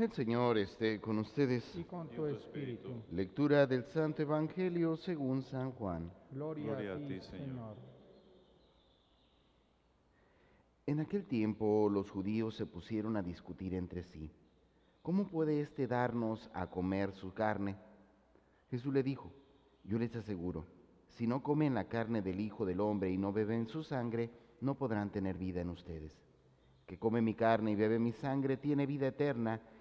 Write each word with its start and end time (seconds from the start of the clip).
El 0.00 0.12
Señor 0.12 0.56
esté 0.56 0.98
con 0.98 1.18
ustedes. 1.18 1.62
y 1.76 1.84
con 1.84 2.08
tu 2.08 2.24
espíritu. 2.24 3.02
Lectura 3.12 3.66
del 3.66 3.84
Santo 3.84 4.22
Evangelio 4.22 4.96
según 4.96 5.42
San 5.42 5.72
Juan. 5.72 6.10
Gloria, 6.30 6.64
Gloria 6.68 6.94
a 6.94 7.06
ti, 7.06 7.20
Señor. 7.20 7.76
En 10.86 11.00
aquel 11.00 11.26
tiempo 11.26 11.90
los 11.90 12.10
judíos 12.10 12.56
se 12.56 12.64
pusieron 12.64 13.18
a 13.18 13.22
discutir 13.22 13.74
entre 13.74 14.02
sí. 14.04 14.32
¿Cómo 15.02 15.28
puede 15.28 15.60
éste 15.60 15.86
darnos 15.86 16.50
a 16.54 16.70
comer 16.70 17.12
su 17.12 17.34
carne? 17.34 17.76
Jesús 18.70 18.94
le 18.94 19.02
dijo, 19.02 19.30
yo 19.84 19.98
les 19.98 20.16
aseguro, 20.16 20.64
si 21.08 21.26
no 21.26 21.42
comen 21.42 21.74
la 21.74 21.88
carne 21.88 22.22
del 22.22 22.40
Hijo 22.40 22.64
del 22.64 22.80
Hombre 22.80 23.10
y 23.10 23.18
no 23.18 23.34
beben 23.34 23.66
su 23.66 23.82
sangre, 23.82 24.30
no 24.62 24.76
podrán 24.76 25.10
tener 25.10 25.36
vida 25.36 25.60
en 25.60 25.68
ustedes. 25.68 26.18
Que 26.86 26.98
come 26.98 27.20
mi 27.20 27.34
carne 27.34 27.72
y 27.72 27.74
bebe 27.74 27.98
mi 27.98 28.12
sangre 28.12 28.56
tiene 28.56 28.86
vida 28.86 29.06
eterna, 29.06 29.60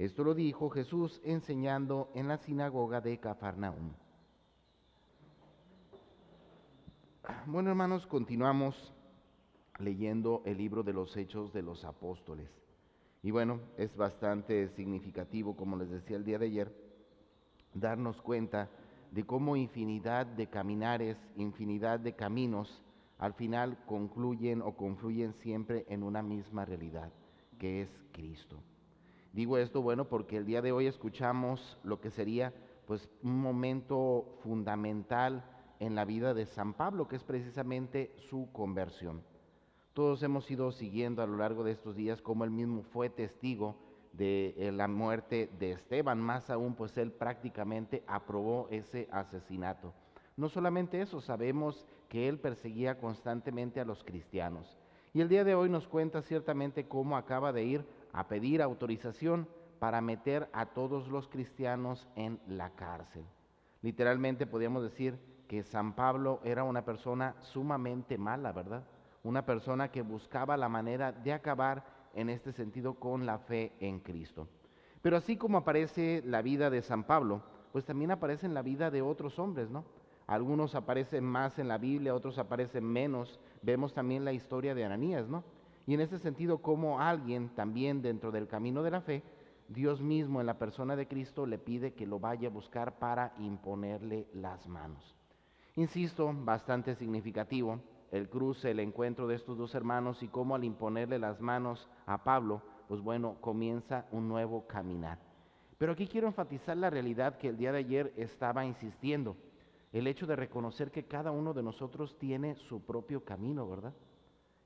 Esto 0.00 0.24
lo 0.24 0.32
dijo 0.32 0.70
Jesús 0.70 1.20
enseñando 1.24 2.10
en 2.14 2.26
la 2.26 2.38
sinagoga 2.38 3.02
de 3.02 3.18
Cafarnaum. 3.18 3.92
Bueno, 7.44 7.68
hermanos, 7.68 8.06
continuamos 8.06 8.94
leyendo 9.78 10.40
el 10.46 10.56
libro 10.56 10.82
de 10.82 10.94
los 10.94 11.14
Hechos 11.18 11.52
de 11.52 11.60
los 11.60 11.84
Apóstoles. 11.84 12.48
Y 13.22 13.30
bueno, 13.30 13.60
es 13.76 13.94
bastante 13.94 14.70
significativo, 14.70 15.54
como 15.54 15.76
les 15.76 15.90
decía 15.90 16.16
el 16.16 16.24
día 16.24 16.38
de 16.38 16.46
ayer, 16.46 16.74
darnos 17.74 18.22
cuenta 18.22 18.70
de 19.10 19.26
cómo 19.26 19.54
infinidad 19.54 20.24
de 20.24 20.46
caminares, 20.46 21.18
infinidad 21.36 22.00
de 22.00 22.14
caminos, 22.14 22.82
al 23.18 23.34
final 23.34 23.76
concluyen 23.84 24.62
o 24.62 24.74
confluyen 24.78 25.34
siempre 25.42 25.84
en 25.90 26.02
una 26.02 26.22
misma 26.22 26.64
realidad, 26.64 27.12
que 27.58 27.82
es 27.82 27.90
Cristo. 28.12 28.62
Digo 29.32 29.58
esto, 29.58 29.80
bueno, 29.80 30.06
porque 30.06 30.36
el 30.36 30.44
día 30.44 30.60
de 30.60 30.72
hoy 30.72 30.86
escuchamos 30.86 31.78
lo 31.84 32.00
que 32.00 32.10
sería 32.10 32.52
pues 32.86 33.08
un 33.22 33.40
momento 33.40 34.26
fundamental 34.42 35.44
en 35.78 35.94
la 35.94 36.04
vida 36.04 36.34
de 36.34 36.46
San 36.46 36.74
Pablo, 36.74 37.06
que 37.06 37.16
es 37.16 37.22
precisamente 37.22 38.12
su 38.28 38.48
conversión. 38.52 39.22
Todos 39.92 40.22
hemos 40.24 40.50
ido 40.50 40.72
siguiendo 40.72 41.22
a 41.22 41.26
lo 41.26 41.36
largo 41.36 41.62
de 41.62 41.72
estos 41.72 41.94
días 41.94 42.20
cómo 42.20 42.44
él 42.44 42.50
mismo 42.50 42.82
fue 42.82 43.08
testigo 43.08 43.76
de 44.12 44.54
eh, 44.56 44.72
la 44.72 44.88
muerte 44.88 45.48
de 45.58 45.72
Esteban, 45.72 46.20
más 46.20 46.50
aún 46.50 46.74
pues 46.74 46.96
él 46.98 47.12
prácticamente 47.12 48.02
aprobó 48.08 48.66
ese 48.70 49.08
asesinato. 49.12 49.92
No 50.36 50.48
solamente 50.48 51.00
eso, 51.00 51.20
sabemos 51.20 51.86
que 52.08 52.28
él 52.28 52.38
perseguía 52.38 52.98
constantemente 52.98 53.80
a 53.80 53.84
los 53.84 54.02
cristianos. 54.02 54.76
Y 55.12 55.20
el 55.20 55.28
día 55.28 55.42
de 55.42 55.54
hoy 55.56 55.68
nos 55.68 55.88
cuenta 55.88 56.22
ciertamente 56.22 56.86
cómo 56.86 57.16
acaba 57.16 57.52
de 57.52 57.64
ir 57.64 57.84
a 58.12 58.28
pedir 58.28 58.62
autorización 58.62 59.48
para 59.80 60.00
meter 60.00 60.48
a 60.52 60.66
todos 60.66 61.08
los 61.08 61.26
cristianos 61.28 62.06
en 62.14 62.40
la 62.46 62.70
cárcel. 62.70 63.24
Literalmente 63.82 64.46
podríamos 64.46 64.82
decir 64.82 65.18
que 65.48 65.64
San 65.64 65.94
Pablo 65.94 66.40
era 66.44 66.62
una 66.62 66.84
persona 66.84 67.34
sumamente 67.40 68.18
mala, 68.18 68.52
¿verdad? 68.52 68.84
Una 69.24 69.44
persona 69.44 69.90
que 69.90 70.02
buscaba 70.02 70.56
la 70.56 70.68
manera 70.68 71.10
de 71.10 71.32
acabar 71.32 71.84
en 72.14 72.28
este 72.30 72.52
sentido 72.52 72.94
con 72.94 73.26
la 73.26 73.38
fe 73.38 73.72
en 73.80 73.98
Cristo. 74.00 74.46
Pero 75.02 75.16
así 75.16 75.36
como 75.36 75.58
aparece 75.58 76.22
la 76.24 76.42
vida 76.42 76.70
de 76.70 76.82
San 76.82 77.04
Pablo, 77.04 77.42
pues 77.72 77.84
también 77.84 78.12
aparece 78.12 78.46
en 78.46 78.54
la 78.54 78.62
vida 78.62 78.90
de 78.90 79.02
otros 79.02 79.38
hombres, 79.38 79.70
¿no? 79.70 79.84
Algunos 80.30 80.76
aparecen 80.76 81.24
más 81.24 81.58
en 81.58 81.66
la 81.66 81.76
Biblia, 81.76 82.14
otros 82.14 82.38
aparecen 82.38 82.84
menos. 82.84 83.40
Vemos 83.62 83.92
también 83.94 84.24
la 84.24 84.32
historia 84.32 84.76
de 84.76 84.84
Ananías, 84.84 85.28
¿no? 85.28 85.42
Y 85.88 85.94
en 85.94 86.00
ese 86.00 86.20
sentido, 86.20 86.58
como 86.58 87.00
alguien 87.00 87.48
también 87.48 88.00
dentro 88.00 88.30
del 88.30 88.46
camino 88.46 88.84
de 88.84 88.92
la 88.92 89.00
fe, 89.00 89.24
Dios 89.66 90.00
mismo 90.00 90.38
en 90.38 90.46
la 90.46 90.56
persona 90.56 90.94
de 90.94 91.08
Cristo 91.08 91.46
le 91.46 91.58
pide 91.58 91.94
que 91.94 92.06
lo 92.06 92.20
vaya 92.20 92.46
a 92.46 92.52
buscar 92.52 93.00
para 93.00 93.34
imponerle 93.40 94.28
las 94.32 94.68
manos. 94.68 95.16
Insisto, 95.74 96.32
bastante 96.32 96.94
significativo 96.94 97.80
el 98.12 98.28
cruce, 98.28 98.70
el 98.70 98.78
encuentro 98.78 99.26
de 99.26 99.34
estos 99.34 99.58
dos 99.58 99.74
hermanos 99.74 100.22
y 100.22 100.28
cómo 100.28 100.54
al 100.54 100.62
imponerle 100.62 101.18
las 101.18 101.40
manos 101.40 101.88
a 102.06 102.22
Pablo, 102.22 102.62
pues 102.86 103.00
bueno, 103.00 103.36
comienza 103.40 104.06
un 104.12 104.28
nuevo 104.28 104.64
caminar. 104.68 105.18
Pero 105.76 105.90
aquí 105.90 106.06
quiero 106.06 106.28
enfatizar 106.28 106.76
la 106.76 106.90
realidad 106.90 107.36
que 107.36 107.48
el 107.48 107.56
día 107.56 107.72
de 107.72 107.78
ayer 107.78 108.12
estaba 108.16 108.64
insistiendo, 108.64 109.36
el 109.92 110.06
hecho 110.06 110.26
de 110.26 110.36
reconocer 110.36 110.90
que 110.90 111.06
cada 111.06 111.30
uno 111.30 111.52
de 111.52 111.62
nosotros 111.62 112.16
tiene 112.18 112.54
su 112.54 112.84
propio 112.84 113.24
camino, 113.24 113.68
¿verdad? 113.68 113.92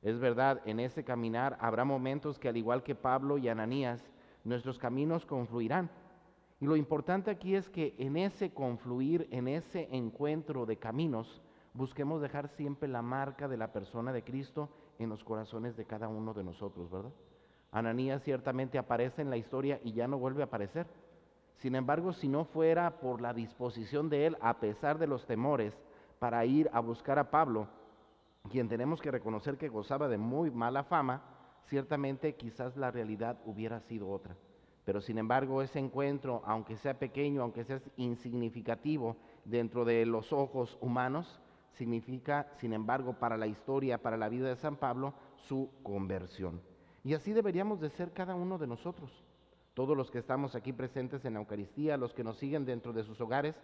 Es 0.03 0.19
verdad, 0.19 0.61
en 0.67 0.81
ese 0.81 1.03
caminar 1.03 1.57
habrá 1.61 1.85
momentos 1.85 2.39
que 2.39 2.49
al 2.49 2.57
igual 2.59 2.83
que 2.83 2.95
Pablo 2.95 3.39
y 3.39 3.49
Ananías, 3.49 4.05
nuestros 4.45 4.79
caminos 4.79 5.25
confluirán. 5.25 5.91
Y 6.61 6.67
lo 6.67 6.77
importante 6.77 7.31
aquí 7.31 7.55
es 7.55 7.69
que 7.71 7.95
en 7.99 8.17
ese 8.17 8.53
confluir, 8.53 9.27
en 9.31 9.49
ese 9.49 9.89
encuentro 9.91 10.67
de 10.67 10.77
caminos, 10.77 11.43
busquemos 11.73 12.21
dejar 12.21 12.49
siempre 12.49 12.89
la 12.89 13.03
marca 13.03 13.49
de 13.49 13.57
la 13.57 13.73
persona 13.73 14.13
de 14.13 14.23
Cristo 14.23 14.69
en 14.99 15.09
los 15.09 15.25
corazones 15.25 15.77
de 15.77 15.87
cada 15.87 16.09
uno 16.09 16.35
de 16.35 16.45
nosotros, 16.45 16.91
¿verdad? 16.91 17.13
Ananías 17.73 18.23
ciertamente 18.23 18.79
aparece 18.79 19.23
en 19.23 19.31
la 19.31 19.37
historia 19.37 19.81
y 19.83 19.93
ya 19.93 20.07
no 20.07 20.19
vuelve 20.19 20.43
a 20.43 20.47
aparecer. 20.47 20.87
Sin 21.57 21.75
embargo, 21.75 22.13
si 22.13 22.29
no 22.29 22.45
fuera 22.45 22.99
por 22.99 23.21
la 23.21 23.33
disposición 23.33 24.09
de 24.09 24.27
él, 24.27 24.37
a 24.41 24.59
pesar 24.61 24.99
de 24.99 25.07
los 25.07 25.27
temores, 25.27 25.75
para 26.19 26.45
ir 26.45 26.69
a 26.73 26.81
buscar 26.81 27.19
a 27.19 27.31
Pablo, 27.31 27.69
quien 28.51 28.69
tenemos 28.69 29.01
que 29.01 29.11
reconocer 29.11 29.57
que 29.57 29.69
gozaba 29.69 30.09
de 30.09 30.19
muy 30.19 30.51
mala 30.51 30.85
fama, 30.85 31.23
ciertamente 31.69 32.35
quizás 32.35 32.77
la 32.77 32.91
realidad 32.91 33.39
hubiera 33.47 33.81
sido 33.81 34.09
otra. 34.11 34.37
Pero 34.85 35.01
sin 35.01 35.17
embargo, 35.17 35.63
ese 35.63 35.79
encuentro, 35.79 36.43
aunque 36.45 36.77
sea 36.77 36.99
pequeño, 36.99 37.43
aunque 37.43 37.65
sea 37.65 37.81
insignificativo 37.97 39.17
dentro 39.45 39.85
de 39.85 40.05
los 40.05 40.33
ojos 40.33 40.77
humanos, 40.81 41.41
significa, 41.73 42.49
sin 42.59 42.73
embargo, 42.73 43.15
para 43.15 43.37
la 43.37 43.47
historia, 43.47 44.03
para 44.03 44.17
la 44.17 44.29
vida 44.29 44.49
de 44.49 44.57
San 44.57 44.77
Pablo, 44.77 45.15
su 45.49 45.71
conversión. 45.83 46.61
Y 47.03 47.15
así 47.15 47.33
deberíamos 47.33 47.81
de 47.81 47.91
ser 47.91 48.13
cada 48.13 48.35
uno 48.35 48.59
de 48.59 48.67
nosotros. 48.67 49.11
Todos 49.75 49.97
los 49.97 50.11
que 50.11 50.19
estamos 50.19 50.55
aquí 50.55 50.73
presentes 50.73 51.25
en 51.25 51.35
la 51.35 51.41
Eucaristía, 51.41 51.97
los 51.97 52.15
que 52.15 52.23
nos 52.23 52.39
siguen 52.39 52.65
dentro 52.65 52.93
de 52.93 53.03
sus 53.03 53.21
hogares, 53.21 53.61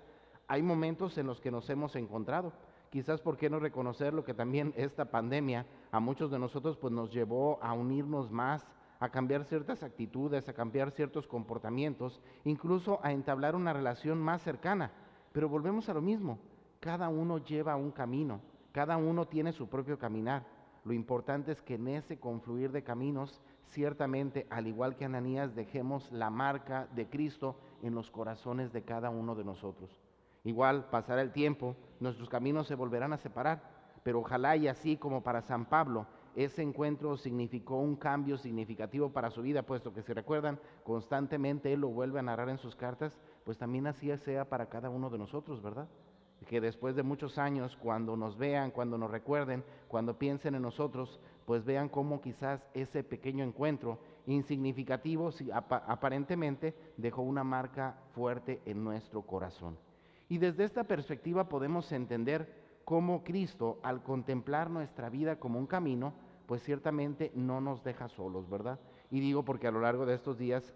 hay 0.48 0.60
momentos 0.60 1.16
en 1.18 1.28
los 1.28 1.40
que 1.40 1.52
nos 1.52 1.70
hemos 1.70 1.94
encontrado. 1.94 2.52
Quizás 2.90 3.20
por 3.20 3.36
qué 3.36 3.48
no 3.48 3.60
reconocer 3.60 4.12
lo 4.12 4.24
que 4.24 4.34
también 4.34 4.74
esta 4.76 5.04
pandemia 5.04 5.66
a 5.92 6.00
muchos 6.00 6.32
de 6.32 6.40
nosotros 6.40 6.76
pues 6.76 6.92
nos 6.92 7.12
llevó 7.12 7.62
a 7.62 7.72
unirnos 7.72 8.32
más, 8.32 8.66
a 8.98 9.08
cambiar 9.10 9.44
ciertas 9.44 9.84
actitudes, 9.84 10.48
a 10.48 10.52
cambiar 10.52 10.90
ciertos 10.90 11.28
comportamientos, 11.28 12.20
incluso 12.42 12.98
a 13.04 13.12
entablar 13.12 13.54
una 13.54 13.72
relación 13.72 14.18
más 14.18 14.42
cercana. 14.42 14.90
Pero 15.30 15.48
volvemos 15.48 15.88
a 15.88 15.94
lo 15.94 16.02
mismo, 16.02 16.40
cada 16.80 17.08
uno 17.08 17.38
lleva 17.38 17.76
un 17.76 17.92
camino, 17.92 18.40
cada 18.72 18.96
uno 18.96 19.28
tiene 19.28 19.52
su 19.52 19.68
propio 19.68 19.96
caminar. 19.96 20.44
Lo 20.84 20.92
importante 20.92 21.52
es 21.52 21.62
que 21.62 21.74
en 21.74 21.86
ese 21.86 22.18
confluir 22.18 22.72
de 22.72 22.82
caminos, 22.82 23.40
ciertamente, 23.70 24.46
al 24.50 24.66
igual 24.66 24.96
que 24.96 25.04
Ananías, 25.04 25.54
dejemos 25.54 26.10
la 26.12 26.30
marca 26.30 26.88
de 26.94 27.08
Cristo 27.08 27.56
en 27.82 27.94
los 27.94 28.10
corazones 28.10 28.72
de 28.72 28.82
cada 28.82 29.10
uno 29.10 29.34
de 29.34 29.44
nosotros. 29.44 29.90
Igual 30.44 30.86
pasará 30.90 31.22
el 31.22 31.32
tiempo, 31.32 31.76
nuestros 32.00 32.28
caminos 32.28 32.66
se 32.66 32.74
volverán 32.74 33.12
a 33.12 33.18
separar, 33.18 33.62
pero 34.02 34.20
ojalá 34.20 34.56
y 34.56 34.68
así 34.68 34.96
como 34.96 35.22
para 35.22 35.42
San 35.42 35.66
Pablo, 35.66 36.06
ese 36.34 36.62
encuentro 36.62 37.16
significó 37.16 37.76
un 37.76 37.96
cambio 37.96 38.38
significativo 38.38 39.10
para 39.10 39.30
su 39.30 39.42
vida, 39.42 39.62
puesto 39.62 39.92
que 39.92 40.02
si 40.02 40.12
recuerdan, 40.12 40.58
constantemente 40.84 41.72
él 41.72 41.80
lo 41.80 41.88
vuelve 41.88 42.20
a 42.20 42.22
narrar 42.22 42.48
en 42.48 42.58
sus 42.58 42.76
cartas, 42.76 43.18
pues 43.44 43.58
también 43.58 43.86
así 43.86 44.16
sea 44.18 44.48
para 44.48 44.68
cada 44.68 44.90
uno 44.90 45.10
de 45.10 45.18
nosotros, 45.18 45.60
¿verdad? 45.60 45.88
Que 46.46 46.60
después 46.60 46.96
de 46.96 47.02
muchos 47.02 47.38
años, 47.38 47.76
cuando 47.76 48.16
nos 48.16 48.36
vean, 48.38 48.70
cuando 48.70 48.98
nos 48.98 49.10
recuerden, 49.10 49.64
cuando 49.88 50.18
piensen 50.18 50.54
en 50.54 50.62
nosotros, 50.62 51.20
pues 51.44 51.64
vean 51.64 51.88
cómo 51.88 52.20
quizás 52.20 52.66
ese 52.74 53.02
pequeño 53.04 53.44
encuentro 53.44 53.98
insignificativo, 54.26 55.30
aparentemente, 55.52 56.74
dejó 56.96 57.22
una 57.22 57.44
marca 57.44 57.96
fuerte 58.14 58.60
en 58.64 58.84
nuestro 58.84 59.22
corazón. 59.22 59.76
Y 60.28 60.38
desde 60.38 60.64
esta 60.64 60.84
perspectiva 60.84 61.48
podemos 61.48 61.90
entender 61.92 62.52
cómo 62.84 63.22
Cristo, 63.24 63.78
al 63.82 64.02
contemplar 64.02 64.70
nuestra 64.70 65.08
vida 65.08 65.36
como 65.36 65.58
un 65.58 65.66
camino, 65.66 66.12
pues 66.46 66.62
ciertamente 66.62 67.30
no 67.34 67.60
nos 67.60 67.84
deja 67.84 68.08
solos, 68.08 68.48
¿verdad? 68.48 68.78
Y 69.10 69.20
digo 69.20 69.44
porque 69.44 69.66
a 69.66 69.72
lo 69.72 69.80
largo 69.80 70.06
de 70.06 70.14
estos 70.14 70.38
días 70.38 70.72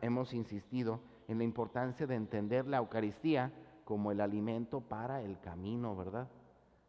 hemos 0.00 0.32
insistido 0.34 1.00
en 1.28 1.38
la 1.38 1.44
importancia 1.44 2.06
de 2.06 2.14
entender 2.14 2.66
la 2.66 2.78
Eucaristía 2.78 3.52
como 3.84 4.12
el 4.12 4.20
alimento 4.20 4.80
para 4.80 5.22
el 5.22 5.38
camino, 5.40 5.96
¿verdad? 5.96 6.28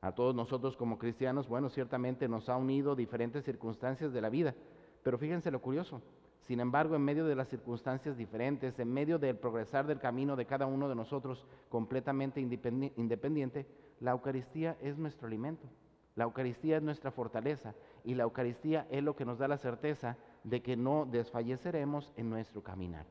A 0.01 0.11
todos 0.13 0.35
nosotros 0.35 0.75
como 0.75 0.97
cristianos, 0.97 1.47
bueno, 1.47 1.69
ciertamente 1.69 2.27
nos 2.27 2.49
ha 2.49 2.57
unido 2.57 2.95
diferentes 2.95 3.45
circunstancias 3.45 4.11
de 4.11 4.21
la 4.21 4.29
vida, 4.29 4.53
pero 5.01 5.17
fíjense 5.17 5.49
lo 5.49 5.61
curioso. 5.61 6.01
Sin 6.41 6.59
embargo, 6.59 6.95
en 6.95 7.01
medio 7.01 7.25
de 7.25 7.35
las 7.35 7.47
circunstancias 7.47 8.17
diferentes, 8.17 8.77
en 8.77 8.91
medio 8.91 9.17
del 9.17 9.37
progresar 9.37 9.87
del 9.87 9.99
camino 9.99 10.35
de 10.35 10.45
cada 10.45 10.65
uno 10.65 10.89
de 10.89 10.95
nosotros 10.95 11.45
completamente 11.69 12.41
independi- 12.41 12.91
independiente, 12.97 13.65
la 14.01 14.11
Eucaristía 14.11 14.75
es 14.81 14.97
nuestro 14.97 15.27
alimento. 15.27 15.69
La 16.15 16.25
Eucaristía 16.25 16.77
es 16.77 16.83
nuestra 16.83 17.11
fortaleza 17.11 17.73
y 18.03 18.13
la 18.13 18.23
Eucaristía 18.23 18.85
es 18.91 19.01
lo 19.01 19.15
que 19.15 19.23
nos 19.23 19.39
da 19.39 19.47
la 19.47 19.57
certeza 19.57 20.17
de 20.43 20.61
que 20.61 20.75
no 20.75 21.07
desfalleceremos 21.09 22.11
en 22.17 22.29
nuestro 22.29 22.61
caminar. 22.61 23.05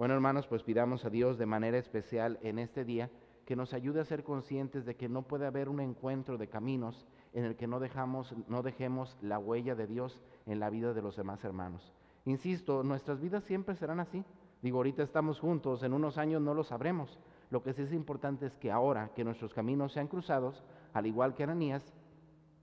Bueno, 0.00 0.14
hermanos, 0.14 0.46
pues 0.46 0.62
pidamos 0.62 1.04
a 1.04 1.10
Dios 1.10 1.36
de 1.36 1.44
manera 1.44 1.76
especial 1.76 2.38
en 2.40 2.58
este 2.58 2.86
día 2.86 3.10
que 3.44 3.54
nos 3.54 3.74
ayude 3.74 4.00
a 4.00 4.06
ser 4.06 4.24
conscientes 4.24 4.86
de 4.86 4.96
que 4.96 5.10
no 5.10 5.28
puede 5.28 5.46
haber 5.46 5.68
un 5.68 5.78
encuentro 5.78 6.38
de 6.38 6.48
caminos 6.48 7.06
en 7.34 7.44
el 7.44 7.54
que 7.54 7.66
no, 7.66 7.80
dejamos, 7.80 8.34
no 8.48 8.62
dejemos 8.62 9.14
la 9.20 9.38
huella 9.38 9.74
de 9.74 9.86
Dios 9.86 10.18
en 10.46 10.58
la 10.58 10.70
vida 10.70 10.94
de 10.94 11.02
los 11.02 11.16
demás 11.16 11.44
hermanos. 11.44 11.92
Insisto, 12.24 12.82
nuestras 12.82 13.20
vidas 13.20 13.44
siempre 13.44 13.76
serán 13.76 14.00
así. 14.00 14.24
Digo, 14.62 14.78
ahorita 14.78 15.02
estamos 15.02 15.38
juntos, 15.38 15.82
en 15.82 15.92
unos 15.92 16.16
años 16.16 16.40
no 16.40 16.54
lo 16.54 16.64
sabremos. 16.64 17.18
Lo 17.50 17.62
que 17.62 17.74
sí 17.74 17.82
es 17.82 17.92
importante 17.92 18.46
es 18.46 18.56
que 18.56 18.70
ahora 18.70 19.10
que 19.14 19.22
nuestros 19.22 19.52
caminos 19.52 19.92
sean 19.92 20.08
cruzados, 20.08 20.64
al 20.94 21.06
igual 21.06 21.34
que 21.34 21.42
Ananías, 21.42 21.84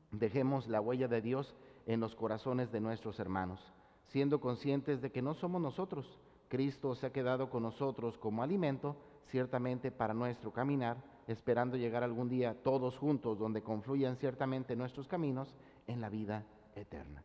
dejemos 0.09 0.67
la 0.67 0.81
huella 0.81 1.07
de 1.07 1.21
Dios 1.21 1.55
en 1.85 1.99
los 1.99 2.15
corazones 2.15 2.71
de 2.71 2.81
nuestros 2.81 3.19
hermanos, 3.19 3.61
siendo 4.07 4.39
conscientes 4.41 5.03
de 5.03 5.11
que 5.11 5.21
no 5.21 5.35
somos 5.35 5.61
nosotros. 5.61 6.19
Cristo 6.47 6.95
se 6.95 7.07
ha 7.07 7.11
quedado 7.11 7.49
con 7.49 7.63
nosotros 7.63 8.17
como 8.17 8.43
alimento, 8.43 8.95
ciertamente 9.25 9.91
para 9.91 10.13
nuestro 10.13 10.51
caminar, 10.51 10.97
esperando 11.27 11.77
llegar 11.77 12.03
algún 12.03 12.29
día 12.29 12.55
todos 12.63 12.97
juntos 12.97 13.37
donde 13.37 13.61
confluyan 13.61 14.17
ciertamente 14.17 14.75
nuestros 14.75 15.07
caminos 15.07 15.53
en 15.87 16.01
la 16.01 16.09
vida 16.09 16.45
eterna. 16.75 17.23